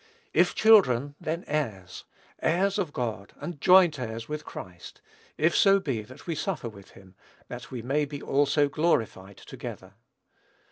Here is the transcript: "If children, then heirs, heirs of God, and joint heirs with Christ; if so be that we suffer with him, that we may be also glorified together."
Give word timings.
"If 0.33 0.55
children, 0.55 1.13
then 1.21 1.43
heirs, 1.45 2.05
heirs 2.41 2.79
of 2.79 2.91
God, 2.91 3.33
and 3.39 3.61
joint 3.61 3.99
heirs 3.99 4.27
with 4.27 4.43
Christ; 4.45 4.99
if 5.37 5.55
so 5.55 5.79
be 5.79 6.01
that 6.01 6.25
we 6.25 6.33
suffer 6.33 6.69
with 6.69 6.89
him, 6.97 7.13
that 7.49 7.69
we 7.69 7.83
may 7.83 8.05
be 8.05 8.19
also 8.19 8.67
glorified 8.67 9.37
together." 9.37 9.93